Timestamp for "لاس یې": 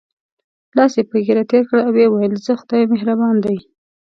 0.75-1.03